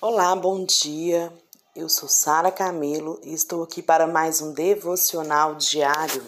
Olá, 0.00 0.36
bom 0.36 0.64
dia. 0.64 1.32
Eu 1.74 1.88
sou 1.88 2.08
Sara 2.08 2.52
Camilo 2.52 3.20
e 3.24 3.34
estou 3.34 3.64
aqui 3.64 3.82
para 3.82 4.06
mais 4.06 4.40
um 4.40 4.52
devocional 4.52 5.56
diário. 5.56 6.24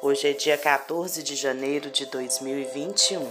Hoje 0.00 0.28
é 0.28 0.32
dia 0.32 0.56
14 0.56 1.20
de 1.20 1.34
janeiro 1.34 1.90
de 1.90 2.06
2021 2.06 3.28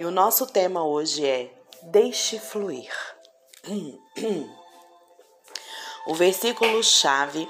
e 0.00 0.06
o 0.06 0.10
nosso 0.10 0.46
tema 0.46 0.82
hoje 0.82 1.26
é 1.26 1.50
Deixe 1.82 2.38
fluir. 2.38 2.90
O 6.06 6.14
versículo-chave 6.14 7.46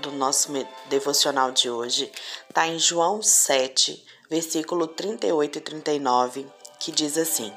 do 0.00 0.12
nosso 0.12 0.50
devocional 0.88 1.50
de 1.50 1.68
hoje 1.68 2.10
está 2.48 2.66
em 2.68 2.78
João 2.78 3.20
7, 3.20 4.02
versículo 4.30 4.86
38 4.86 5.58
e 5.58 5.60
39, 5.60 6.46
que 6.78 6.90
diz 6.90 7.18
assim. 7.18 7.52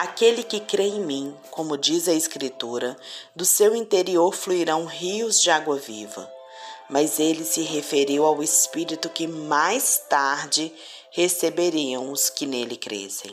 Aquele 0.00 0.44
que 0.44 0.60
crê 0.60 0.84
em 0.84 1.00
mim, 1.00 1.36
como 1.50 1.76
diz 1.76 2.06
a 2.06 2.12
Escritura, 2.12 2.96
do 3.34 3.44
seu 3.44 3.74
interior 3.74 4.32
fluirão 4.32 4.84
rios 4.84 5.40
de 5.40 5.50
água 5.50 5.74
viva. 5.74 6.32
Mas 6.88 7.18
ele 7.18 7.44
se 7.44 7.62
referiu 7.62 8.24
ao 8.24 8.40
Espírito 8.40 9.08
que 9.08 9.26
mais 9.26 10.00
tarde 10.08 10.72
receberiam 11.10 12.12
os 12.12 12.30
que 12.30 12.46
nele 12.46 12.76
crescem. 12.76 13.32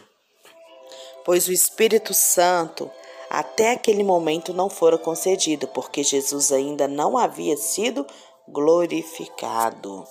Pois 1.23 1.47
o 1.47 1.51
Espírito 1.51 2.15
Santo 2.15 2.89
até 3.29 3.69
aquele 3.69 4.03
momento 4.03 4.51
não 4.51 4.67
fora 4.67 4.97
concedido, 4.97 5.67
porque 5.67 6.03
Jesus 6.03 6.51
ainda 6.51 6.87
não 6.87 7.15
havia 7.15 7.55
sido 7.57 8.07
glorificado. 8.47 10.03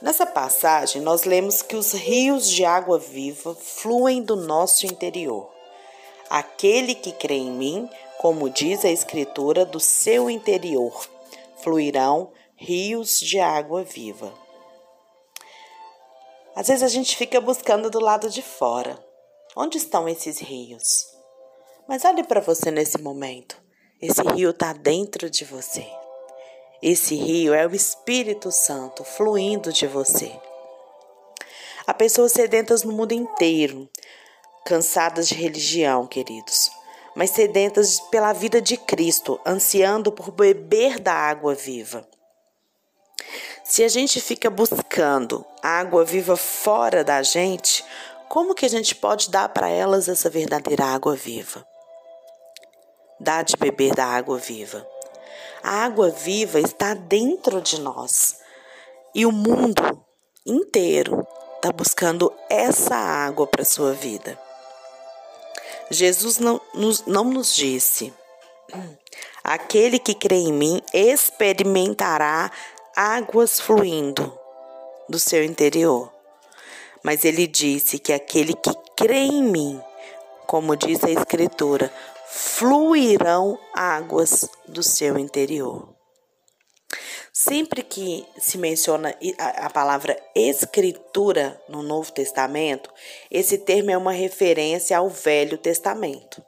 Nessa 0.00 0.24
passagem, 0.24 1.02
nós 1.02 1.24
lemos 1.24 1.60
que 1.60 1.74
os 1.74 1.92
rios 1.92 2.48
de 2.48 2.64
água 2.64 2.98
viva 2.98 3.54
fluem 3.54 4.22
do 4.22 4.36
nosso 4.36 4.86
interior. 4.86 5.50
Aquele 6.30 6.94
que 6.94 7.12
crê 7.12 7.34
em 7.34 7.50
mim, 7.50 7.90
como 8.18 8.48
diz 8.48 8.84
a 8.84 8.90
Escritura, 8.90 9.64
do 9.64 9.80
seu 9.80 10.30
interior 10.30 11.08
fluirão 11.62 12.32
rios 12.56 13.18
de 13.18 13.38
água 13.38 13.84
viva. 13.84 14.32
Às 16.54 16.68
vezes 16.68 16.82
a 16.82 16.88
gente 16.88 17.16
fica 17.16 17.40
buscando 17.40 17.90
do 17.90 18.00
lado 18.00 18.30
de 18.30 18.42
fora. 18.42 18.98
Onde 19.56 19.78
estão 19.78 20.08
esses 20.08 20.38
rios? 20.38 21.06
Mas 21.88 22.04
olhe 22.04 22.24
para 22.24 22.40
você 22.40 22.70
nesse 22.70 22.98
momento. 22.98 23.60
Esse 24.00 24.22
rio 24.34 24.50
está 24.50 24.72
dentro 24.72 25.28
de 25.30 25.44
você. 25.44 25.86
Esse 26.80 27.16
rio 27.16 27.52
é 27.52 27.66
o 27.66 27.74
Espírito 27.74 28.52
Santo 28.52 29.02
fluindo 29.02 29.72
de 29.72 29.86
você. 29.86 30.32
Há 31.84 31.92
pessoas 31.92 32.30
sedentas 32.30 32.84
no 32.84 32.92
mundo 32.92 33.12
inteiro, 33.12 33.88
cansadas 34.64 35.26
de 35.26 35.34
religião, 35.34 36.06
queridos, 36.06 36.70
mas 37.16 37.30
sedentas 37.30 37.98
pela 38.12 38.32
vida 38.32 38.60
de 38.60 38.76
Cristo, 38.76 39.40
ansiando 39.44 40.12
por 40.12 40.30
beber 40.30 41.00
da 41.00 41.12
água 41.12 41.52
viva. 41.52 42.06
Se 43.64 43.82
a 43.82 43.88
gente 43.88 44.20
fica 44.20 44.48
buscando 44.48 45.44
água 45.60 46.04
viva 46.04 46.36
fora 46.36 47.02
da 47.02 47.24
gente, 47.24 47.84
como 48.28 48.54
que 48.54 48.64
a 48.64 48.68
gente 48.68 48.94
pode 48.94 49.30
dar 49.30 49.48
para 49.48 49.68
elas 49.68 50.08
essa 50.08 50.30
verdadeira 50.30 50.84
água 50.84 51.16
viva? 51.16 51.66
Dá 53.18 53.42
de 53.42 53.56
beber 53.56 53.96
da 53.96 54.06
água 54.06 54.38
viva. 54.38 54.86
A 55.62 55.84
água 55.84 56.10
viva 56.10 56.60
está 56.60 56.94
dentro 56.94 57.60
de 57.60 57.80
nós. 57.80 58.36
E 59.14 59.26
o 59.26 59.32
mundo 59.32 60.04
inteiro 60.46 61.26
está 61.56 61.72
buscando 61.72 62.32
essa 62.48 62.94
água 62.94 63.46
para 63.46 63.62
a 63.62 63.66
sua 63.66 63.92
vida. 63.92 64.38
Jesus 65.90 66.38
não 66.38 66.60
nos, 66.74 67.04
não 67.06 67.24
nos 67.24 67.54
disse: 67.54 68.12
aquele 69.42 69.98
que 69.98 70.14
crê 70.14 70.36
em 70.36 70.52
mim 70.52 70.82
experimentará 70.92 72.50
águas 72.94 73.60
fluindo 73.60 74.38
do 75.08 75.18
seu 75.18 75.42
interior. 75.44 76.12
Mas 77.02 77.24
ele 77.24 77.46
disse 77.46 77.98
que 77.98 78.12
aquele 78.12 78.54
que 78.54 78.72
crê 78.96 79.20
em 79.20 79.42
mim, 79.42 79.80
como 80.46 80.76
diz 80.76 81.02
a 81.04 81.10
Escritura, 81.10 81.92
fluirão 82.30 83.58
águas 83.74 84.48
do 84.66 84.82
seu 84.82 85.18
interior. 85.18 85.96
Sempre 87.32 87.82
que 87.82 88.26
se 88.38 88.58
menciona 88.58 89.16
a 89.38 89.70
palavra 89.70 90.20
escritura 90.34 91.60
no 91.68 91.82
Novo 91.82 92.12
Testamento, 92.12 92.92
esse 93.30 93.58
termo 93.58 93.90
é 93.90 93.96
uma 93.96 94.12
referência 94.12 94.98
ao 94.98 95.08
Velho 95.08 95.56
Testamento. 95.56 96.44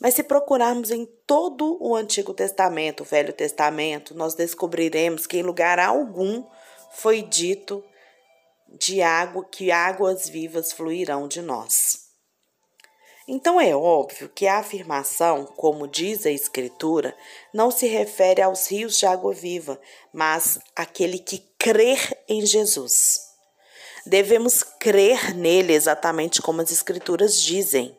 Mas 0.00 0.14
se 0.14 0.24
procurarmos 0.24 0.90
em 0.90 1.06
todo 1.26 1.78
o 1.80 1.94
Antigo 1.94 2.34
Testamento, 2.34 3.02
o 3.02 3.06
Velho 3.06 3.32
Testamento, 3.32 4.16
nós 4.16 4.34
descobriremos 4.34 5.28
que 5.28 5.38
em 5.38 5.42
lugar 5.42 5.78
algum 5.78 6.44
foi 6.90 7.22
dito 7.22 7.84
de 8.68 9.00
água 9.00 9.44
que 9.44 9.70
águas 9.70 10.28
vivas 10.28 10.72
fluirão 10.72 11.28
de 11.28 11.40
nós. 11.40 12.01
Então 13.26 13.60
é 13.60 13.74
óbvio 13.74 14.28
que 14.28 14.46
a 14.46 14.58
afirmação, 14.58 15.44
como 15.44 15.86
diz 15.86 16.26
a 16.26 16.30
Escritura, 16.30 17.16
não 17.54 17.70
se 17.70 17.86
refere 17.86 18.42
aos 18.42 18.70
rios 18.70 18.98
de 18.98 19.06
água 19.06 19.32
viva, 19.32 19.80
mas 20.12 20.58
àquele 20.74 21.18
que 21.18 21.38
crer 21.56 22.18
em 22.28 22.44
Jesus. 22.44 23.30
Devemos 24.04 24.64
crer 24.64 25.34
nele 25.36 25.72
exatamente 25.72 26.42
como 26.42 26.60
as 26.60 26.72
Escrituras 26.72 27.40
dizem. 27.40 27.96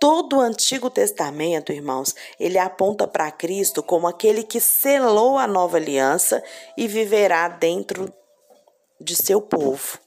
Todo 0.00 0.36
o 0.36 0.40
Antigo 0.40 0.90
Testamento, 0.90 1.72
irmãos, 1.72 2.14
ele 2.40 2.58
aponta 2.58 3.06
para 3.06 3.30
Cristo 3.30 3.82
como 3.82 4.08
aquele 4.08 4.42
que 4.42 4.60
selou 4.60 5.38
a 5.38 5.46
nova 5.46 5.76
aliança 5.76 6.42
e 6.76 6.88
viverá 6.88 7.48
dentro 7.48 8.12
de 9.00 9.14
seu 9.14 9.40
povo 9.40 10.05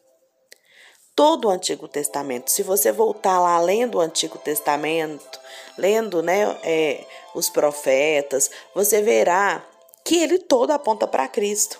todo 1.19 1.49
o 1.49 1.51
Antigo 1.51 1.85
Testamento. 1.85 2.49
Se 2.49 2.63
você 2.63 2.93
voltar 2.93 3.41
lá 3.41 3.59
lendo 3.59 3.95
o 3.95 3.99
Antigo 3.99 4.37
Testamento, 4.37 5.37
lendo 5.77 6.23
né, 6.23 6.57
é, 6.63 7.03
os 7.35 7.49
profetas, 7.49 8.49
você 8.73 9.01
verá 9.01 9.61
que 10.01 10.15
ele 10.15 10.39
todo 10.39 10.71
aponta 10.71 11.05
para 11.05 11.27
Cristo. 11.27 11.77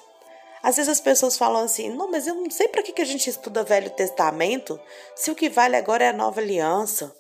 Às 0.62 0.76
vezes 0.76 0.92
as 0.92 1.00
pessoas 1.00 1.38
falam 1.38 1.64
assim: 1.64 1.90
não, 1.90 2.12
mas 2.12 2.28
eu 2.28 2.36
não 2.36 2.52
sei 2.52 2.68
para 2.68 2.84
que, 2.84 2.92
que 2.92 3.02
a 3.02 3.06
gente 3.06 3.30
estuda 3.30 3.64
Velho 3.64 3.90
Testamento 3.92 4.78
se 5.16 5.32
o 5.32 5.36
que 5.36 5.50
vale 5.50 5.78
agora 5.78 6.04
é 6.04 6.10
a 6.10 6.14
nova 6.14 6.42
aliança. 6.42 7.16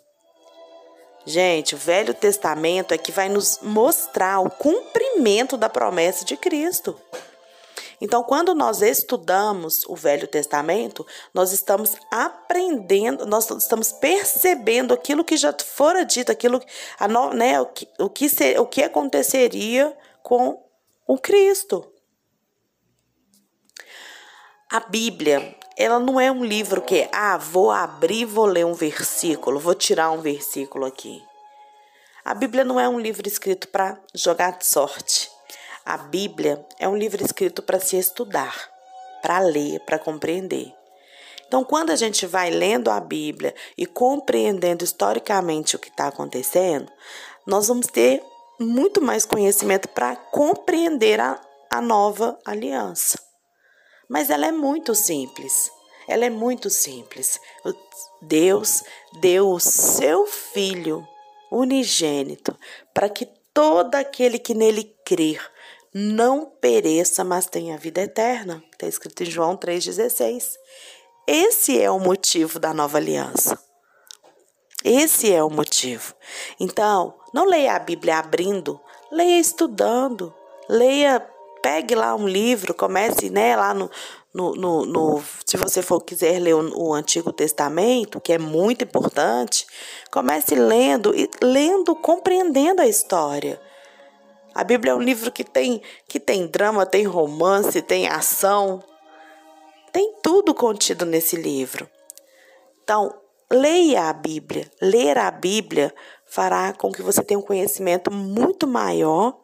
Gente, 1.25 1.73
o 1.73 1.77
Velho 1.77 2.13
Testamento 2.13 2.93
é 2.93 2.97
que 2.97 3.13
vai 3.13 3.29
nos 3.29 3.59
mostrar 3.61 4.41
o 4.41 4.49
cumprimento 4.49 5.55
da 5.55 5.69
promessa 5.69 6.25
de 6.25 6.35
Cristo. 6.35 6.99
Então, 8.01 8.23
quando 8.23 8.55
nós 8.55 8.81
estudamos 8.81 9.83
o 9.85 9.95
Velho 9.95 10.27
Testamento, 10.27 11.05
nós 11.33 11.51
estamos 11.51 11.95
aprendendo, 12.09 13.25
nós 13.25 13.49
estamos 13.49 13.91
percebendo 13.91 14.93
aquilo 14.93 15.23
que 15.23 15.35
já 15.35 15.53
fora 15.53 16.05
dito, 16.05 16.31
aquilo, 16.31 16.61
a, 16.97 17.07
né, 17.33 17.59
o, 17.59 17.65
que, 17.65 17.87
o, 17.99 18.09
que 18.09 18.29
ser, 18.29 18.59
o 18.59 18.65
que 18.65 18.83
aconteceria 18.83 19.95
com 20.23 20.63
o 21.05 21.17
Cristo. 21.17 21.91
A 24.71 24.79
Bíblia, 24.79 25.55
ela 25.75 25.99
não 25.99 26.19
é 26.19 26.31
um 26.31 26.45
livro 26.45 26.81
que, 26.81 27.09
ah, 27.11 27.37
vou 27.37 27.71
abrir, 27.71 28.25
vou 28.25 28.45
ler 28.45 28.65
um 28.65 28.73
versículo, 28.73 29.59
vou 29.59 29.73
tirar 29.73 30.11
um 30.11 30.21
versículo 30.21 30.85
aqui. 30.85 31.21
A 32.23 32.33
Bíblia 32.33 32.63
não 32.63 32.79
é 32.79 32.87
um 32.87 32.99
livro 32.99 33.27
escrito 33.27 33.67
para 33.69 33.99
jogar 34.13 34.61
sorte. 34.61 35.31
A 35.89 35.97
Bíblia 35.97 36.63
é 36.77 36.87
um 36.87 36.95
livro 36.95 37.25
escrito 37.25 37.63
para 37.63 37.79
se 37.79 37.97
estudar, 37.97 38.55
para 39.23 39.39
ler, 39.39 39.79
para 39.79 39.97
compreender. 39.97 40.71
Então, 41.47 41.63
quando 41.63 41.89
a 41.89 41.95
gente 41.95 42.27
vai 42.27 42.51
lendo 42.51 42.91
a 42.91 42.99
Bíblia 42.99 43.55
e 43.75 43.87
compreendendo 43.87 44.83
historicamente 44.83 45.75
o 45.75 45.79
que 45.79 45.89
está 45.89 46.09
acontecendo, 46.09 46.91
nós 47.43 47.67
vamos 47.67 47.87
ter 47.87 48.21
muito 48.59 49.01
mais 49.01 49.25
conhecimento 49.25 49.87
para 49.87 50.15
compreender 50.15 51.19
a, 51.19 51.41
a 51.71 51.81
nova 51.81 52.37
aliança. 52.45 53.19
Mas 54.07 54.29
ela 54.29 54.45
é 54.45 54.51
muito 54.51 54.93
simples. 54.93 55.71
Ela 56.07 56.25
é 56.25 56.29
muito 56.29 56.69
simples. 56.69 57.39
Deus 58.21 58.83
deu 59.19 59.49
o 59.49 59.59
seu 59.59 60.27
Filho 60.27 61.03
unigênito 61.51 62.55
para 62.93 63.09
que 63.09 63.25
todo 63.51 63.95
aquele 63.95 64.37
que 64.37 64.53
nele 64.53 64.95
crer 65.03 65.41
não 65.93 66.45
pereça, 66.45 67.23
mas 67.23 67.45
tenha 67.45 67.77
vida 67.77 68.01
eterna. 68.01 68.63
Está 68.71 68.87
escrito 68.87 69.23
em 69.23 69.25
João 69.25 69.57
3,16. 69.57 70.55
Esse 71.27 71.81
é 71.81 71.89
o 71.89 71.99
motivo 71.99 72.59
da 72.59 72.73
nova 72.73 72.97
aliança. 72.97 73.59
Esse 74.83 75.31
é 75.31 75.43
o 75.43 75.49
motivo. 75.49 76.13
Então, 76.59 77.13
não 77.33 77.45
leia 77.45 77.75
a 77.75 77.79
Bíblia 77.79 78.17
abrindo, 78.17 78.79
leia 79.11 79.39
estudando, 79.39 80.33
leia, 80.69 81.19
pegue 81.61 81.95
lá 81.95 82.15
um 82.15 82.27
livro, 82.27 82.73
comece 82.73 83.29
né, 83.29 83.55
lá 83.55 83.73
no, 83.73 83.91
no, 84.33 84.55
no, 84.55 84.85
no, 84.85 85.23
se 85.45 85.57
você 85.57 85.81
for 85.81 86.01
quiser 86.01 86.39
ler 86.39 86.55
o, 86.55 86.89
o, 86.89 86.93
Antigo 86.93 87.33
Testamento, 87.33 88.21
que 88.21 88.31
é 88.31 88.37
muito 88.37 88.83
importante, 88.83 89.67
comece 90.11 90.55
lendo 90.55 91.13
e 91.15 91.29
lendo, 91.41 91.95
compreendendo 91.95 92.81
a 92.81 92.87
história. 92.87 93.59
A 94.59 94.63
Bíblia 94.65 94.91
é 94.91 94.95
um 94.95 95.01
livro 95.01 95.31
que 95.31 95.45
tem 95.45 95.81
que 96.05 96.19
tem 96.19 96.45
drama, 96.45 96.85
tem 96.85 97.05
romance, 97.05 97.81
tem 97.81 98.09
ação, 98.09 98.83
tem 99.93 100.15
tudo 100.21 100.53
contido 100.53 101.05
nesse 101.05 101.37
livro. 101.37 101.89
Então, 102.83 103.17
leia 103.49 104.09
a 104.09 104.11
Bíblia. 104.11 104.69
Ler 104.81 105.17
a 105.17 105.31
Bíblia 105.31 105.95
fará 106.25 106.73
com 106.73 106.91
que 106.91 107.01
você 107.01 107.23
tenha 107.23 107.39
um 107.39 107.41
conhecimento 107.41 108.11
muito 108.11 108.67
maior, 108.67 109.39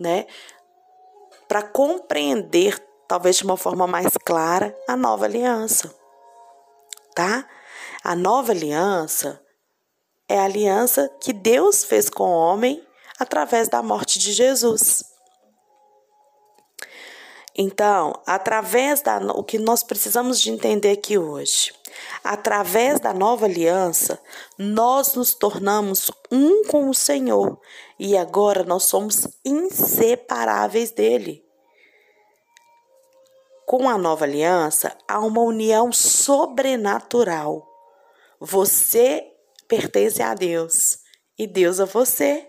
né, 0.00 0.26
para 1.46 1.62
compreender 1.62 2.82
talvez 3.06 3.36
de 3.36 3.44
uma 3.44 3.58
forma 3.58 3.86
mais 3.86 4.16
clara, 4.24 4.74
a 4.88 4.96
nova 4.96 5.26
aliança. 5.26 5.94
Tá? 7.14 7.46
A 8.02 8.16
nova 8.16 8.52
aliança 8.52 9.38
é 10.26 10.38
a 10.38 10.44
aliança 10.44 11.10
que 11.20 11.34
Deus 11.34 11.84
fez 11.84 12.08
com 12.08 12.24
o 12.24 12.38
homem 12.38 12.82
através 13.18 13.68
da 13.68 13.82
morte 13.82 14.05
de 14.18 14.32
Jesus. 14.32 15.04
Então, 17.58 18.12
através 18.26 19.00
da 19.00 19.18
o 19.18 19.42
que 19.42 19.58
nós 19.58 19.82
precisamos 19.82 20.38
de 20.38 20.50
entender 20.50 20.90
aqui 20.90 21.16
hoje, 21.16 21.72
através 22.22 23.00
da 23.00 23.14
nova 23.14 23.46
aliança, 23.46 24.20
nós 24.58 25.14
nos 25.14 25.34
tornamos 25.34 26.10
um 26.30 26.64
com 26.64 26.90
o 26.90 26.94
Senhor 26.94 27.58
e 27.98 28.14
agora 28.14 28.62
nós 28.62 28.84
somos 28.84 29.26
inseparáveis 29.42 30.90
dele. 30.90 31.42
Com 33.64 33.88
a 33.88 33.96
nova 33.96 34.26
aliança, 34.26 34.96
há 35.08 35.18
uma 35.18 35.40
união 35.40 35.90
sobrenatural. 35.90 37.66
Você 38.38 39.32
pertence 39.66 40.22
a 40.22 40.34
Deus 40.34 40.98
e 41.38 41.46
Deus 41.46 41.80
a 41.80 41.86
você. 41.86 42.46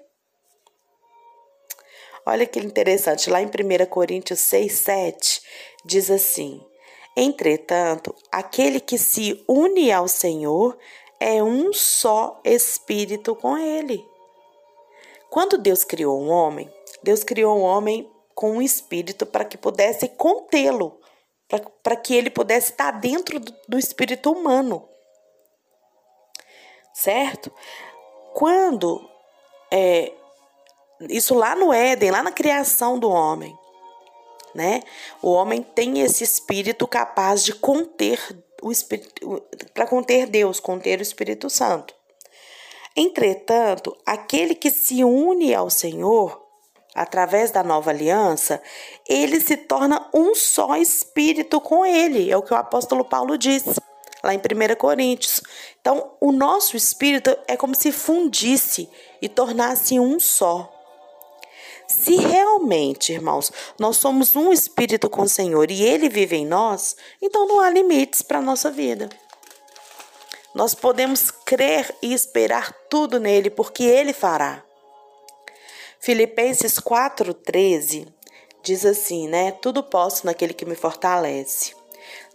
Olha 2.30 2.46
que 2.46 2.60
interessante, 2.60 3.30
lá 3.30 3.42
em 3.42 3.46
1 3.46 3.86
Coríntios 3.86 4.42
6, 4.42 4.74
7, 4.74 5.42
diz 5.86 6.12
assim: 6.12 6.62
Entretanto, 7.16 8.14
aquele 8.30 8.82
que 8.82 8.98
se 8.98 9.42
une 9.48 9.94
ao 9.94 10.10
Senhor 10.10 10.78
é 11.22 11.42
um 11.42 11.72
só 11.72 12.42
espírito 12.44 13.34
com 13.34 13.58
ele. 13.58 14.06
Quando 15.30 15.58
Deus 15.58 15.86
criou 15.86 16.22
um 16.22 16.30
homem, 16.30 16.70
Deus 17.02 17.24
criou 17.24 17.58
um 17.58 17.62
homem 17.62 18.12
com 18.36 18.58
um 18.58 18.62
espírito 18.62 19.26
para 19.26 19.46
que 19.46 19.58
pudesse 19.58 20.10
contê-lo, 20.10 21.00
para 21.82 21.96
que 21.96 22.14
ele 22.14 22.30
pudesse 22.30 22.72
estar 22.72 22.92
dentro 22.92 23.40
do, 23.40 23.56
do 23.70 23.80
espírito 23.80 24.34
humano. 24.34 24.86
Certo? 26.94 27.54
Quando 28.34 29.10
é, 29.72 30.12
isso 31.02 31.36
lá 31.36 31.56
no 31.56 31.72
Éden, 31.74 32.12
lá 32.12 32.24
na 32.24 32.32
criação 32.32 32.98
do 32.98 33.10
homem, 33.10 33.58
né? 34.54 34.82
O 35.22 35.32
homem 35.32 35.62
tem 35.62 36.02
esse 36.02 36.24
espírito 36.24 36.88
capaz 36.88 37.44
de 37.44 37.54
conter 37.54 38.20
o 38.62 38.72
espírito 38.72 39.44
para 39.74 39.88
conter 39.88 40.28
Deus, 40.28 40.60
conter 40.60 41.00
o 41.00 41.04
Espírito 41.04 41.50
Santo. 41.50 41.94
Entretanto, 42.96 43.96
aquele 44.06 44.56
que 44.56 44.72
se 44.72 45.04
une 45.04 45.54
ao 45.54 45.70
Senhor 45.70 46.44
através 46.96 47.52
da 47.52 47.64
nova 47.64 47.92
aliança, 47.92 48.60
ele 49.08 49.40
se 49.40 49.56
torna 49.56 50.10
um 50.12 50.34
só 50.34 50.76
espírito 50.76 51.62
com 51.62 51.86
ele. 51.86 52.32
É 52.32 52.36
o 52.36 52.42
que 52.42 52.54
o 52.54 52.58
apóstolo 52.58 53.06
Paulo 53.06 53.38
diz 53.38 53.64
lá 54.24 54.34
em 54.34 54.40
1 54.40 54.76
Coríntios. 54.76 55.42
Então, 55.80 56.16
o 56.20 56.32
nosso 56.32 56.76
espírito 56.76 57.38
é 57.48 57.56
como 57.56 57.76
se 57.76 57.92
fundisse 57.92 58.90
e 59.22 59.30
tornasse 59.30 60.00
um 60.00 60.20
só. 60.20 60.74
Se 61.88 62.18
realmente, 62.18 63.14
irmãos, 63.14 63.52
nós 63.80 63.98
somos 63.98 64.36
um 64.36 64.52
espírito 64.52 65.10
com 65.10 65.22
o 65.22 65.30
Senhor 65.30 65.72
e 65.72 65.84
ele 65.84 66.10
vive 66.10 66.36
em 66.36 66.46
nós, 66.46 66.98
então 67.22 67.48
não 67.48 67.62
há 67.62 67.70
limites 67.70 68.22
para 68.22 68.40
a 68.40 68.42
nossa 68.42 68.70
vida. 68.70 69.10
Nós 70.54 70.76
podemos 70.76 71.32
crer 71.32 71.96
e 72.02 72.14
esperar 72.14 72.74
tudo 72.90 73.20
nele, 73.20 73.50
porque 73.50 73.84
ele 73.84 74.12
fará. 74.12 74.64
Filipenses 76.00 76.80
4:13 76.80 78.08
diz 78.64 78.86
assim, 78.86 79.28
né? 79.28 79.52
Tudo 79.52 79.82
posso 79.82 80.26
naquele 80.26 80.54
que 80.54 80.66
me 80.66 80.76
fortalece. 80.76 81.74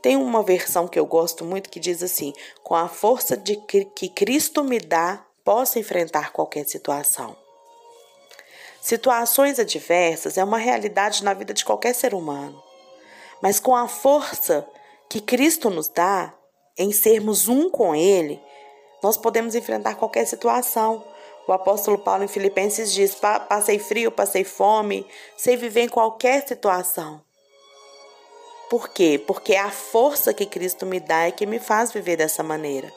Tem 0.00 0.16
uma 0.16 0.43
versão 0.43 0.88
que 0.88 0.99
eu 0.99 1.06
gosto 1.06 1.44
muito 1.44 1.69
que 1.69 1.81
diz 1.81 2.02
assim: 2.02 2.32
com 2.62 2.75
a 2.75 2.88
força 2.88 3.37
de 3.37 3.56
que 3.56 4.08
Cristo 4.08 4.64
me 4.64 4.78
dá, 4.78 5.25
posso 5.44 5.78
enfrentar 5.78 6.32
qualquer 6.32 6.66
situação. 6.66 7.41
Situações 8.82 9.61
adversas 9.61 10.37
é 10.37 10.43
uma 10.43 10.58
realidade 10.58 11.23
na 11.23 11.32
vida 11.32 11.55
de 11.55 11.64
qualquer 11.64 11.94
ser 11.94 12.12
humano. 12.12 12.61
Mas 13.40 13.61
com 13.61 13.76
a 13.76 13.87
força 13.87 14.67
que 15.08 15.20
Cristo 15.20 15.70
nos 15.70 15.87
dá, 15.87 16.34
em 16.76 16.90
sermos 16.90 17.46
um 17.46 17.70
com 17.70 17.94
Ele, 17.94 18.43
nós 19.00 19.17
podemos 19.17 19.55
enfrentar 19.55 19.94
qualquer 19.94 20.26
situação. 20.26 21.05
O 21.46 21.52
apóstolo 21.52 21.96
Paulo 21.96 22.25
em 22.25 22.29
Filipenses 22.29 22.93
diz: 22.93 23.14
Passei 23.14 23.79
frio, 23.79 24.11
passei 24.11 24.43
fome, 24.43 25.06
sei 25.37 25.56
viver 25.56 25.82
em 25.82 25.88
qualquer 25.88 26.44
situação. 26.44 27.23
Por 28.69 28.88
quê? 28.88 29.23
Porque 29.25 29.55
a 29.55 29.70
força 29.70 30.35
que 30.35 30.44
Cristo 30.44 30.87
me 30.87 30.99
dá 30.99 31.28
é 31.28 31.31
que 31.31 31.46
me 31.46 31.61
faz 31.61 31.93
viver 31.93 32.17
dessa 32.17 32.43
maneira. 32.43 32.93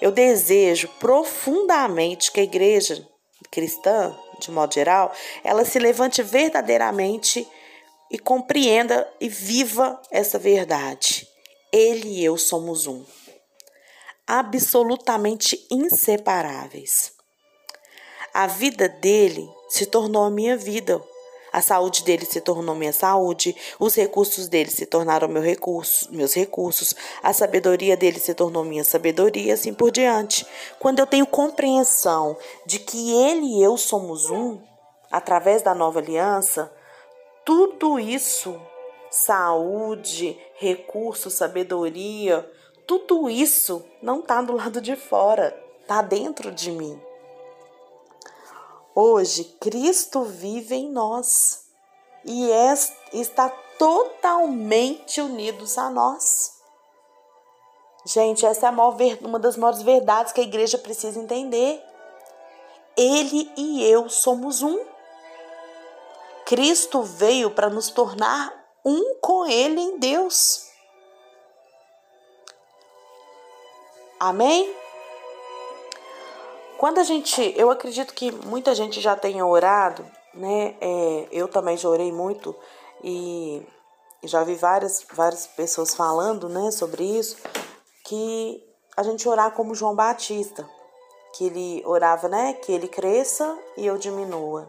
Eu 0.00 0.10
desejo 0.10 0.88
profundamente 0.98 2.32
que 2.32 2.40
a 2.40 2.44
igreja 2.44 3.06
cristã, 3.50 4.16
de 4.46 4.50
modo 4.50 4.74
geral, 4.74 5.12
ela 5.42 5.64
se 5.64 5.78
levante 5.78 6.22
verdadeiramente 6.22 7.46
e 8.10 8.18
compreenda 8.18 9.10
e 9.20 9.28
viva 9.28 10.00
essa 10.10 10.38
verdade. 10.38 11.26
Ele 11.72 12.08
e 12.08 12.24
eu 12.24 12.36
somos 12.36 12.86
um. 12.86 13.04
Absolutamente 14.26 15.66
inseparáveis. 15.70 17.12
A 18.34 18.46
vida 18.46 18.88
dele 18.88 19.48
se 19.68 19.86
tornou 19.86 20.24
a 20.24 20.30
minha 20.30 20.56
vida. 20.56 21.02
A 21.52 21.60
saúde 21.60 22.02
dele 22.02 22.24
se 22.24 22.40
tornou 22.40 22.74
minha 22.74 22.92
saúde, 22.92 23.54
os 23.78 23.94
recursos 23.94 24.48
dele 24.48 24.70
se 24.70 24.86
tornaram 24.86 25.28
meu 25.28 25.42
recurso, 25.42 26.08
meus 26.10 26.32
recursos, 26.34 26.94
a 27.22 27.32
sabedoria 27.32 27.96
dele 27.96 28.18
se 28.18 28.32
tornou 28.32 28.64
minha 28.64 28.84
sabedoria, 28.84 29.52
assim 29.52 29.74
por 29.74 29.90
diante. 29.90 30.46
Quando 30.78 31.00
eu 31.00 31.06
tenho 31.06 31.26
compreensão 31.26 32.36
de 32.64 32.78
que 32.78 33.12
ele 33.12 33.58
e 33.58 33.62
eu 33.62 33.76
somos 33.76 34.30
um, 34.30 34.58
através 35.10 35.60
da 35.60 35.74
nova 35.74 35.98
aliança, 35.98 36.72
tudo 37.44 37.98
isso, 37.98 38.58
saúde, 39.10 40.38
recurso, 40.54 41.28
sabedoria, 41.28 42.48
tudo 42.86 43.28
isso 43.28 43.84
não 44.00 44.20
está 44.20 44.40
do 44.40 44.54
lado 44.54 44.80
de 44.80 44.96
fora, 44.96 45.54
está 45.80 46.00
dentro 46.00 46.50
de 46.50 46.70
mim. 46.70 46.98
Hoje, 48.94 49.44
Cristo 49.58 50.22
vive 50.22 50.74
em 50.74 50.90
nós 50.90 51.64
e 52.24 52.50
é, 52.50 52.74
está 53.12 53.48
totalmente 53.78 55.20
unidos 55.20 55.78
a 55.78 55.88
nós. 55.88 56.60
Gente, 58.04 58.44
essa 58.44 58.68
é 58.68 58.70
maior, 58.70 58.96
uma 59.22 59.38
das 59.38 59.56
maiores 59.56 59.82
verdades 59.82 60.32
que 60.32 60.40
a 60.40 60.44
igreja 60.44 60.76
precisa 60.76 61.18
entender. 61.18 61.82
Ele 62.96 63.50
e 63.56 63.82
eu 63.84 64.08
somos 64.10 64.60
um. 64.62 64.78
Cristo 66.44 67.02
veio 67.02 67.50
para 67.50 67.70
nos 67.70 67.88
tornar 67.88 68.52
um 68.84 69.16
com 69.20 69.46
Ele 69.46 69.80
em 69.80 69.98
Deus. 69.98 70.68
Amém? 74.20 74.81
Quando 76.82 76.98
a 76.98 77.04
gente, 77.04 77.54
eu 77.56 77.70
acredito 77.70 78.12
que 78.12 78.32
muita 78.32 78.74
gente 78.74 79.00
já 79.00 79.14
tenha 79.14 79.46
orado, 79.46 80.04
né? 80.34 80.74
É, 80.80 81.28
eu 81.30 81.46
também 81.46 81.76
já 81.76 81.88
orei 81.88 82.10
muito 82.10 82.56
e 83.04 83.64
já 84.24 84.42
vi 84.42 84.56
várias, 84.56 85.06
várias 85.14 85.46
pessoas 85.46 85.94
falando, 85.94 86.48
né, 86.48 86.72
sobre 86.72 87.04
isso, 87.04 87.36
que 88.04 88.60
a 88.96 89.04
gente 89.04 89.28
orar 89.28 89.52
como 89.52 89.76
João 89.76 89.94
Batista, 89.94 90.68
que 91.36 91.46
ele 91.46 91.84
orava, 91.86 92.28
né, 92.28 92.54
que 92.54 92.72
ele 92.72 92.88
cresça 92.88 93.56
e 93.76 93.86
eu 93.86 93.96
diminua. 93.96 94.68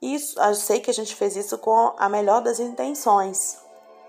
Isso, 0.00 0.40
eu 0.40 0.54
sei 0.54 0.78
que 0.78 0.92
a 0.92 0.94
gente 0.94 1.16
fez 1.16 1.34
isso 1.34 1.58
com 1.58 1.92
a 1.98 2.08
melhor 2.08 2.40
das 2.40 2.60
intenções, 2.60 3.58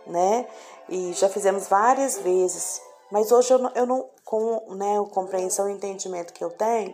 né? 0.05 0.47
E 0.87 1.13
já 1.13 1.29
fizemos 1.29 1.67
várias 1.67 2.19
vezes. 2.19 2.79
Mas 3.11 3.31
hoje 3.31 3.53
eu 3.53 3.59
não, 3.59 3.71
eu 3.73 3.85
não 3.85 4.09
com 4.25 4.75
né, 4.75 4.99
a 4.99 5.03
compreensão 5.03 5.69
e 5.69 5.73
entendimento 5.73 6.33
que 6.33 6.43
eu 6.43 6.49
tenho, 6.49 6.93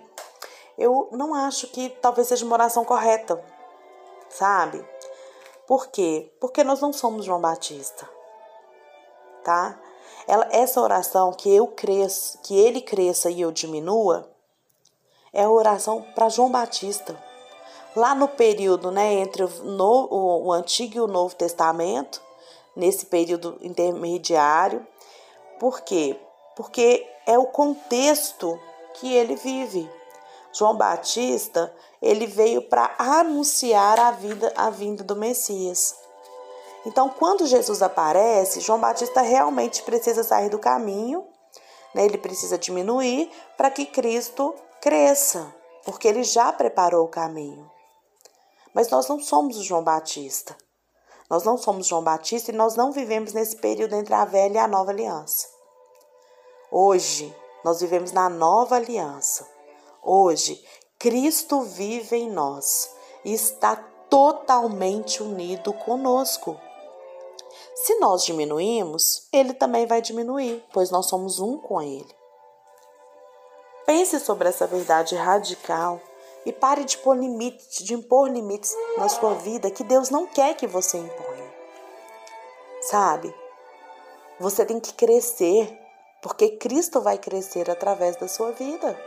eu 0.77 1.09
não 1.11 1.33
acho 1.33 1.67
que 1.67 1.89
talvez 1.89 2.27
seja 2.27 2.45
uma 2.45 2.55
oração 2.55 2.85
correta, 2.85 3.43
sabe? 4.29 4.83
Por 5.67 5.87
quê? 5.87 6.31
Porque 6.39 6.63
nós 6.63 6.81
não 6.81 6.91
somos 6.91 7.25
João 7.25 7.39
Batista. 7.39 8.09
Tá? 9.43 9.79
Ela, 10.27 10.47
essa 10.51 10.81
oração 10.81 11.31
que 11.31 11.53
eu 11.53 11.67
cresça, 11.67 12.37
que 12.43 12.57
ele 12.57 12.81
cresça 12.81 13.29
e 13.29 13.41
eu 13.41 13.51
diminua, 13.51 14.29
é 15.31 15.43
a 15.43 15.49
oração 15.49 16.05
para 16.13 16.29
João 16.29 16.51
Batista. 16.51 17.17
Lá 17.95 18.15
no 18.15 18.27
período, 18.27 18.91
né, 18.91 19.13
entre 19.13 19.43
o, 19.43 19.49
no, 19.63 20.07
o, 20.09 20.45
o 20.47 20.51
Antigo 20.51 20.97
e 20.97 21.01
o 21.01 21.07
Novo 21.07 21.35
Testamento, 21.35 22.21
nesse 22.75 23.05
período 23.05 23.57
intermediário. 23.61 24.85
Por 25.59 25.81
quê? 25.81 26.19
Porque 26.55 27.07
é 27.25 27.37
o 27.37 27.47
contexto 27.47 28.59
que 28.95 29.13
ele 29.13 29.35
vive. 29.35 29.89
João 30.51 30.75
Batista, 30.75 31.73
ele 32.01 32.27
veio 32.27 32.61
para 32.61 32.93
anunciar 32.97 33.99
a 33.99 34.11
vida, 34.11 34.53
a 34.55 34.69
vinda 34.69 35.03
do 35.03 35.15
Messias. 35.15 35.95
Então, 36.85 37.09
quando 37.09 37.47
Jesus 37.47 37.81
aparece, 37.81 38.59
João 38.59 38.79
Batista 38.79 39.21
realmente 39.21 39.81
precisa 39.83 40.23
sair 40.23 40.49
do 40.49 40.59
caminho, 40.59 41.25
né? 41.95 42.05
ele 42.05 42.17
precisa 42.17 42.57
diminuir 42.57 43.31
para 43.55 43.71
que 43.71 43.85
Cristo 43.85 44.53
cresça, 44.81 45.53
porque 45.85 46.07
ele 46.07 46.23
já 46.23 46.51
preparou 46.51 47.05
o 47.05 47.09
caminho. 47.09 47.71
Mas 48.73 48.89
nós 48.89 49.07
não 49.07 49.19
somos 49.19 49.57
o 49.57 49.63
João 49.63 49.83
Batista. 49.83 50.55
Nós 51.29 51.43
não 51.43 51.57
somos 51.57 51.87
João 51.87 52.03
Batista 52.03 52.51
e 52.51 52.55
nós 52.55 52.75
não 52.75 52.91
vivemos 52.91 53.33
nesse 53.33 53.55
período 53.55 53.95
entre 53.95 54.13
a 54.13 54.25
velha 54.25 54.55
e 54.55 54.57
a 54.57 54.67
nova 54.67 54.91
aliança. 54.91 55.47
Hoje, 56.71 57.35
nós 57.63 57.81
vivemos 57.81 58.11
na 58.11 58.29
nova 58.29 58.75
aliança. 58.75 59.47
Hoje, 60.01 60.63
Cristo 60.99 61.61
vive 61.61 62.17
em 62.17 62.29
nós 62.29 62.89
e 63.23 63.33
está 63.33 63.75
totalmente 64.09 65.23
unido 65.23 65.73
conosco. 65.73 66.59
Se 67.75 67.95
nós 67.99 68.23
diminuímos, 68.23 69.27
ele 69.31 69.53
também 69.53 69.85
vai 69.85 70.01
diminuir, 70.01 70.63
pois 70.71 70.89
nós 70.91 71.07
somos 71.07 71.39
um 71.39 71.57
com 71.57 71.81
ele. 71.81 72.13
Pense 73.85 74.19
sobre 74.19 74.47
essa 74.47 74.65
verdade 74.65 75.15
radical 75.15 75.99
e 76.45 76.51
pare 76.51 76.83
de, 76.83 76.97
pôr 76.97 77.17
limites, 77.17 77.83
de 77.83 77.93
impor 77.93 78.29
limites 78.29 78.75
na 78.97 79.07
sua 79.07 79.33
vida 79.35 79.71
que 79.71 79.83
Deus 79.83 80.09
não 80.09 80.27
quer 80.27 80.55
que 80.55 80.67
você 80.67 80.97
imponha. 80.97 81.53
Sabe? 82.81 83.33
Você 84.39 84.65
tem 84.65 84.79
que 84.79 84.93
crescer, 84.93 85.79
porque 86.21 86.57
Cristo 86.57 87.01
vai 87.01 87.17
crescer 87.17 87.69
através 87.69 88.15
da 88.17 88.27
sua 88.27 88.51
vida. 88.51 88.99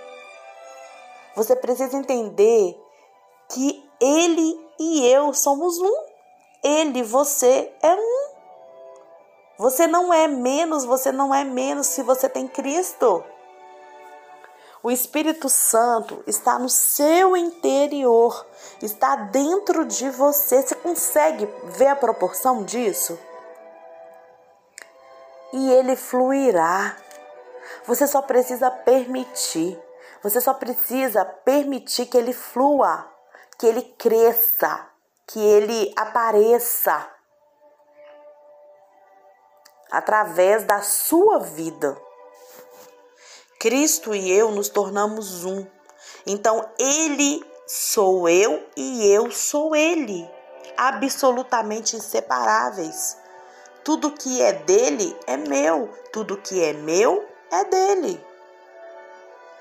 Você 1.34 1.54
precisa 1.54 1.96
entender 1.96 2.80
que 3.50 3.84
Ele 4.00 4.58
e 4.78 5.06
eu 5.06 5.34
somos 5.34 5.78
um. 5.78 6.04
Ele, 6.62 7.02
você 7.02 7.72
é 7.82 7.94
um. 7.94 8.36
Você 9.58 9.86
não 9.86 10.12
é 10.12 10.26
menos, 10.26 10.84
você 10.84 11.12
não 11.12 11.34
é 11.34 11.44
menos 11.44 11.86
se 11.88 12.02
você 12.02 12.28
tem 12.28 12.46
Cristo. 12.48 13.22
O 14.86 14.90
Espírito 14.92 15.48
Santo 15.48 16.22
está 16.28 16.60
no 16.60 16.68
seu 16.68 17.36
interior, 17.36 18.46
está 18.80 19.16
dentro 19.16 19.84
de 19.84 20.08
você. 20.10 20.62
Você 20.62 20.76
consegue 20.76 21.44
ver 21.64 21.88
a 21.88 21.96
proporção 21.96 22.62
disso? 22.62 23.18
E 25.52 25.72
ele 25.72 25.96
fluirá. 25.96 26.96
Você 27.84 28.06
só 28.06 28.22
precisa 28.22 28.70
permitir. 28.70 29.76
Você 30.22 30.40
só 30.40 30.54
precisa 30.54 31.24
permitir 31.24 32.06
que 32.06 32.16
ele 32.16 32.32
flua, 32.32 33.10
que 33.58 33.66
ele 33.66 33.82
cresça, 33.82 34.86
que 35.26 35.40
ele 35.40 35.92
apareça 35.96 37.10
através 39.90 40.62
da 40.62 40.80
sua 40.80 41.40
vida. 41.40 42.05
Cristo 43.58 44.14
e 44.14 44.30
eu 44.30 44.50
nos 44.50 44.68
tornamos 44.68 45.44
um. 45.44 45.66
Então, 46.26 46.68
Ele 46.78 47.44
sou 47.66 48.28
eu 48.28 48.64
e 48.76 49.06
eu 49.06 49.30
sou 49.30 49.74
Ele, 49.74 50.28
absolutamente 50.76 51.96
inseparáveis. 51.96 53.16
Tudo 53.84 54.12
que 54.12 54.42
é 54.42 54.52
dele 54.52 55.16
é 55.26 55.36
meu, 55.36 55.88
tudo 56.12 56.36
que 56.36 56.62
é 56.62 56.72
meu 56.72 57.24
é 57.50 57.64
dele. 57.64 58.24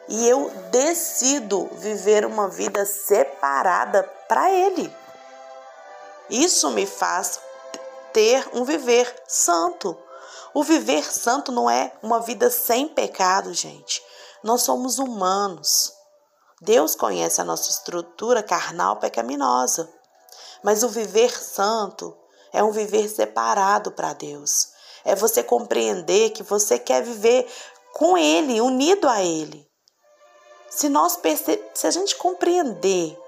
E 0.08 0.28
eu 0.28 0.52
decido 0.72 1.68
viver 1.74 2.25
uma 2.25 2.48
vida 2.48 2.86
separada 2.86 4.04
para 4.28 4.52
Ele. 4.52 4.94
Isso 6.30 6.72
me 6.72 6.86
faz 6.86 7.40
ter 8.12 8.48
um 8.54 8.64
viver 8.64 9.14
santo, 9.28 9.98
o 10.56 10.64
viver 10.64 11.04
santo 11.04 11.52
não 11.52 11.70
é 11.70 11.92
uma 12.02 12.22
vida 12.22 12.50
sem 12.50 12.88
pecado, 12.88 13.54
gente. 13.54 14.02
Nós 14.42 14.62
somos 14.62 15.00
humanos. 15.00 15.92
Deus 16.62 16.96
conhece 16.96 17.42
a 17.42 17.44
nossa 17.44 17.70
estrutura 17.70 18.42
carnal 18.42 18.96
pecaminosa. 18.96 19.94
Mas 20.64 20.82
o 20.82 20.88
viver 20.88 21.38
santo 21.38 22.18
é 22.54 22.64
um 22.64 22.72
viver 22.72 23.10
separado 23.10 23.92
para 23.92 24.14
Deus. 24.14 24.70
É 25.04 25.14
você 25.14 25.44
compreender 25.44 26.30
que 26.30 26.42
você 26.42 26.80
quer 26.80 27.04
viver 27.04 27.46
com 27.94 28.18
Ele, 28.18 28.62
unido 28.62 29.10
a 29.10 29.22
Ele. 29.22 29.70
Se 30.70 30.88
nós 30.88 31.18
perce... 31.18 31.62
se 31.74 31.86
a 31.86 31.92
gente 31.92 32.16
compreender 32.16 33.20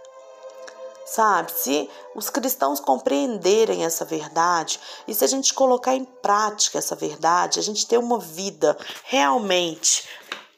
sabe? 1.07 1.51
Se 1.53 1.89
os 2.13 2.29
cristãos 2.29 2.79
compreenderem 2.79 3.85
essa 3.85 4.03
verdade 4.03 4.79
e 5.07 5.13
se 5.13 5.23
a 5.23 5.27
gente 5.27 5.53
colocar 5.53 5.95
em 5.95 6.03
prática 6.03 6.77
essa 6.77 6.95
verdade, 6.95 7.59
a 7.59 7.63
gente 7.63 7.87
ter 7.87 7.97
uma 7.97 8.19
vida 8.19 8.77
realmente, 9.05 10.07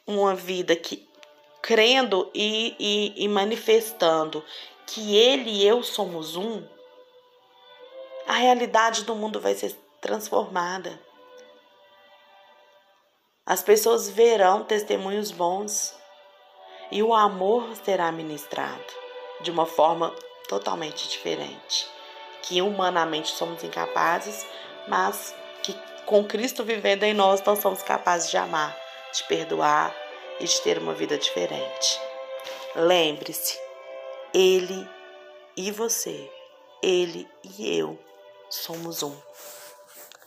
uma 0.06 0.34
vida 0.34 0.74
que 0.74 1.08
crendo 1.62 2.28
e, 2.34 2.74
e, 2.78 3.24
e 3.24 3.28
manifestando 3.28 4.44
que 4.86 5.16
Ele 5.16 5.50
e 5.50 5.66
eu 5.66 5.84
somos 5.84 6.34
um, 6.34 6.66
a 8.26 8.34
realidade 8.34 9.04
do 9.04 9.14
mundo 9.14 9.40
vai 9.40 9.54
ser 9.54 9.72
transformada. 10.00 11.00
As 13.46 13.62
pessoas 13.62 14.08
verão 14.08 14.64
testemunhos 14.64 15.30
bons 15.30 15.94
e 16.90 17.02
o 17.02 17.14
amor 17.14 17.76
será 17.84 18.10
ministrado 18.10 18.84
de 19.40 19.50
uma 19.50 19.66
forma 19.66 20.14
totalmente 20.50 21.08
diferente, 21.08 21.88
que 22.42 22.60
humanamente 22.60 23.30
somos 23.32 23.62
incapazes, 23.62 24.44
mas 24.88 25.32
que 25.62 25.72
com 26.04 26.24
Cristo 26.24 26.64
vivendo 26.64 27.04
em 27.04 27.14
nós, 27.14 27.40
nós 27.44 27.60
somos 27.60 27.84
capazes 27.84 28.28
de 28.28 28.36
amar, 28.36 28.76
de 29.12 29.22
perdoar 29.28 29.94
e 30.40 30.44
de 30.44 30.60
ter 30.62 30.76
uma 30.76 30.92
vida 30.92 31.16
diferente. 31.16 32.00
Lembre-se, 32.74 33.60
Ele 34.34 34.90
e 35.56 35.70
você, 35.70 36.28
Ele 36.82 37.28
e 37.44 37.78
eu 37.78 37.96
somos 38.48 39.04
um. 39.04 39.16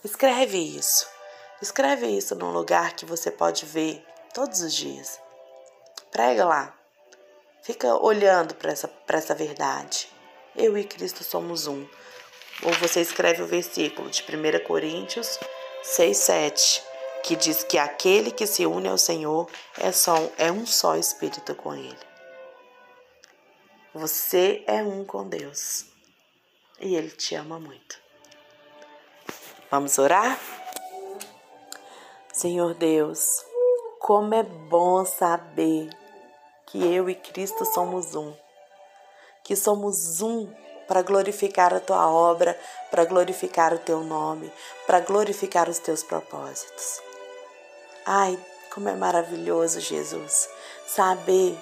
Escreve 0.06 0.58
isso. 0.58 1.06
Escreve 1.62 2.08
isso 2.08 2.34
num 2.34 2.52
lugar 2.52 2.94
que 2.94 3.06
você 3.06 3.30
pode 3.30 3.66
ver 3.66 4.02
todos 4.34 4.62
os 4.62 4.74
dias. 4.74 5.20
Prega 6.12 6.46
lá. 6.46 6.83
Fica 7.64 7.96
olhando 7.96 8.56
para 8.56 8.74
essa, 8.74 8.92
essa 9.08 9.34
verdade. 9.34 10.10
Eu 10.54 10.78
e 10.78 10.84
Cristo 10.84 11.24
somos 11.24 11.66
um. 11.66 11.88
Ou 12.62 12.74
você 12.74 13.00
escreve 13.00 13.42
o 13.42 13.48
versículo 13.48 14.10
de 14.10 14.22
1 14.22 14.66
Coríntios 14.66 15.40
6, 15.82 16.18
7, 16.18 16.84
que 17.24 17.38
diz 17.38 17.64
que 17.64 17.78
aquele 17.78 18.32
que 18.32 18.46
se 18.46 18.66
une 18.66 18.90
ao 18.90 18.98
Senhor 18.98 19.50
é, 19.78 19.94
só, 19.94 20.16
é 20.38 20.52
um 20.52 20.66
só 20.66 20.98
espírito 20.98 21.56
com 21.56 21.74
Ele. 21.74 21.98
Você 23.94 24.64
é 24.68 24.84
um 24.84 25.06
com 25.06 25.28
Deus 25.28 25.86
e 26.82 26.96
Ele 26.96 27.12
te 27.12 27.34
ama 27.34 27.60
muito. 27.60 27.98
Vamos 29.72 29.98
orar? 29.98 30.38
Senhor 32.34 32.74
Deus, 32.74 33.46
como 34.00 34.36
é 34.36 34.44
bom 34.44 35.06
saber 35.06 36.03
que 36.74 36.84
eu 36.84 37.08
e 37.08 37.14
Cristo 37.14 37.64
somos 37.66 38.16
um, 38.16 38.34
que 39.44 39.56
somos 39.56 40.24
um 40.24 40.52
para 40.88 41.04
glorificar 41.04 41.72
a 41.72 41.80
tua 41.80 42.10
obra, 42.10 42.60
para 42.90 43.06
glorificar 43.06 43.72
o 43.76 43.78
teu 43.78 44.00
nome, 44.00 44.52
para 44.88 45.00
glorificar 45.00 45.70
os 45.70 45.78
teus 45.78 46.02
propósitos. 46.02 47.00
Ai, 48.08 48.40
como 48.74 48.90
é 48.90 48.96
maravilhoso, 48.96 49.80
Jesus, 49.80 50.50
saber 50.88 51.56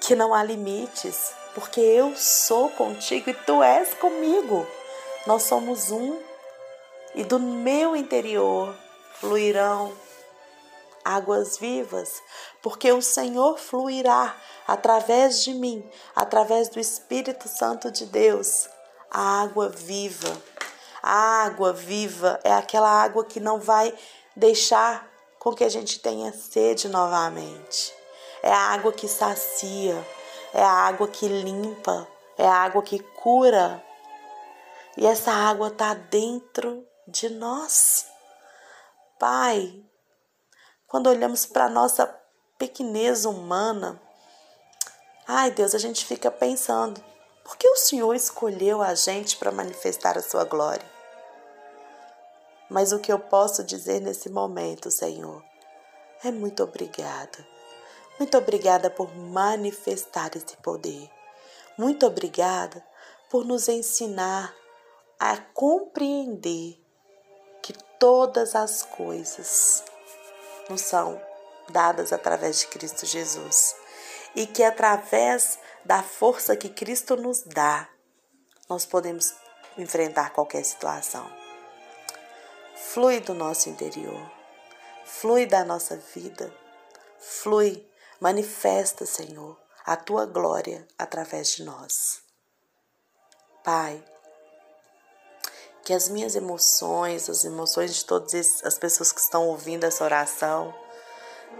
que 0.00 0.16
não 0.16 0.32
há 0.32 0.42
limites, 0.42 1.34
porque 1.54 1.80
eu 1.82 2.16
sou 2.16 2.70
contigo 2.70 3.28
e 3.28 3.34
tu 3.34 3.62
és 3.62 3.92
comigo. 3.92 4.66
Nós 5.26 5.42
somos 5.42 5.90
um 5.90 6.18
e 7.14 7.22
do 7.22 7.38
meu 7.38 7.94
interior 7.94 8.74
fluirão 9.20 9.92
águas 11.14 11.58
vivas, 11.58 12.22
porque 12.62 12.90
o 12.90 13.00
Senhor 13.00 13.58
fluirá 13.58 14.34
através 14.66 15.42
de 15.44 15.54
mim, 15.54 15.88
através 16.14 16.68
do 16.68 16.80
Espírito 16.80 17.48
Santo 17.48 17.90
de 17.90 18.06
Deus, 18.06 18.68
a 19.10 19.42
água 19.42 19.68
viva 19.68 20.36
A 21.02 21.44
água 21.44 21.72
viva 21.72 22.40
é 22.42 22.52
aquela 22.52 22.90
água 22.90 23.24
que 23.24 23.38
não 23.38 23.60
vai 23.60 23.94
deixar 24.34 25.08
com 25.38 25.54
que 25.54 25.62
a 25.62 25.68
gente 25.68 26.00
tenha 26.00 26.32
sede 26.32 26.88
novamente. 26.88 27.94
É 28.42 28.52
a 28.52 28.72
água 28.72 28.92
que 28.92 29.06
sacia, 29.06 30.04
é 30.52 30.64
a 30.64 30.72
água 30.72 31.06
que 31.06 31.28
limpa, 31.28 32.08
é 32.36 32.44
a 32.44 32.54
água 32.54 32.82
que 32.82 32.98
cura. 32.98 33.80
E 34.96 35.06
essa 35.06 35.30
água 35.30 35.68
está 35.68 35.94
dentro 35.94 36.84
de 37.06 37.28
nós. 37.28 38.06
Pai, 39.16 39.85
quando 40.86 41.08
olhamos 41.08 41.44
para 41.46 41.64
a 41.64 41.70
nossa 41.70 42.06
pequenez 42.58 43.24
humana, 43.24 44.00
ai 45.26 45.50
Deus, 45.50 45.74
a 45.74 45.78
gente 45.78 46.04
fica 46.04 46.30
pensando: 46.30 47.02
por 47.44 47.56
que 47.56 47.68
o 47.68 47.76
Senhor 47.76 48.14
escolheu 48.14 48.82
a 48.82 48.94
gente 48.94 49.36
para 49.36 49.52
manifestar 49.52 50.16
a 50.16 50.22
sua 50.22 50.44
glória? 50.44 50.88
Mas 52.68 52.92
o 52.92 52.98
que 52.98 53.12
eu 53.12 53.18
posso 53.18 53.62
dizer 53.62 54.00
nesse 54.00 54.28
momento, 54.28 54.90
Senhor, 54.90 55.42
é 56.24 56.30
muito 56.30 56.62
obrigada. 56.62 57.46
Muito 58.18 58.36
obrigada 58.36 58.90
por 58.90 59.14
manifestar 59.14 60.30
esse 60.34 60.56
poder. 60.56 61.10
Muito 61.76 62.06
obrigada 62.06 62.84
por 63.30 63.44
nos 63.44 63.68
ensinar 63.68 64.54
a 65.18 65.36
compreender 65.36 66.80
que 67.62 67.72
todas 67.98 68.54
as 68.54 68.82
coisas 68.82 69.84
nos 70.68 70.82
são 70.82 71.20
dadas 71.68 72.12
através 72.12 72.60
de 72.60 72.66
Cristo 72.68 73.06
Jesus 73.06 73.74
e 74.34 74.46
que 74.46 74.62
através 74.62 75.58
da 75.84 76.02
força 76.02 76.56
que 76.56 76.68
Cristo 76.68 77.16
nos 77.16 77.42
dá, 77.42 77.88
nós 78.68 78.84
podemos 78.84 79.34
enfrentar 79.78 80.30
qualquer 80.30 80.64
situação. 80.64 81.30
Flui 82.74 83.20
do 83.20 83.34
nosso 83.34 83.68
interior, 83.68 84.30
flui 85.04 85.46
da 85.46 85.64
nossa 85.64 85.96
vida, 85.96 86.52
flui 87.18 87.86
Manifesta, 88.18 89.04
Senhor, 89.04 89.60
a 89.84 89.94
tua 89.94 90.24
glória 90.24 90.88
através 90.98 91.48
de 91.48 91.64
nós. 91.64 92.22
Pai, 93.62 94.02
que 95.86 95.94
as 95.94 96.08
minhas 96.08 96.34
emoções, 96.34 97.30
as 97.30 97.44
emoções 97.44 97.94
de 97.94 98.04
todas 98.04 98.34
as 98.64 98.76
pessoas 98.76 99.12
que 99.12 99.20
estão 99.20 99.46
ouvindo 99.46 99.84
essa 99.84 100.02
oração, 100.02 100.74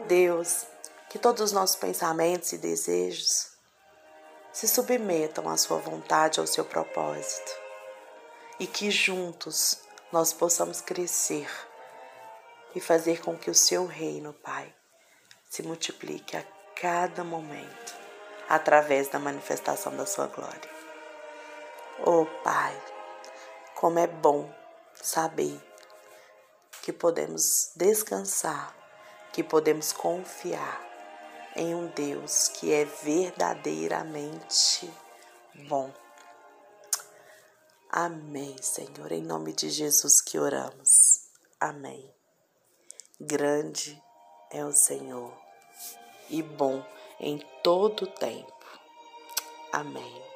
Deus, 0.08 0.66
que 1.08 1.16
todos 1.16 1.40
os 1.42 1.52
nossos 1.52 1.76
pensamentos 1.76 2.52
e 2.52 2.58
desejos 2.58 3.52
se 4.52 4.66
submetam 4.66 5.48
à 5.48 5.56
Sua 5.56 5.78
vontade, 5.78 6.40
ao 6.40 6.46
seu 6.48 6.64
propósito, 6.64 7.52
e 8.58 8.66
que 8.66 8.90
juntos 8.90 9.78
nós 10.10 10.32
possamos 10.32 10.80
crescer 10.80 11.48
e 12.74 12.80
fazer 12.80 13.20
com 13.20 13.38
que 13.38 13.48
o 13.48 13.54
Seu 13.54 13.86
reino, 13.86 14.32
Pai, 14.32 14.74
se 15.48 15.62
multiplique 15.62 16.36
a 16.36 16.42
cada 16.74 17.22
momento 17.22 17.94
através 18.48 19.06
da 19.06 19.20
manifestação 19.20 19.96
da 19.96 20.04
sua 20.04 20.26
glória. 20.26 20.68
Oh 22.04 22.26
Pai, 22.42 22.76
como 23.76 23.98
é 23.98 24.06
bom 24.06 24.50
saber 24.94 25.60
que 26.82 26.92
podemos 26.92 27.72
descansar, 27.76 28.74
que 29.32 29.42
podemos 29.44 29.92
confiar 29.92 30.84
em 31.54 31.74
um 31.74 31.88
Deus 31.88 32.48
que 32.48 32.72
é 32.72 32.84
verdadeiramente 32.84 34.90
bom. 35.68 35.92
Amém, 37.90 38.56
Senhor, 38.62 39.12
em 39.12 39.22
nome 39.22 39.52
de 39.52 39.68
Jesus 39.70 40.22
que 40.22 40.38
oramos. 40.38 41.26
Amém. 41.60 42.10
Grande 43.20 44.02
é 44.50 44.64
o 44.64 44.72
Senhor 44.72 45.36
e 46.28 46.42
bom 46.42 46.84
em 47.20 47.38
todo 47.62 48.04
o 48.04 48.06
tempo. 48.06 48.54
Amém. 49.72 50.35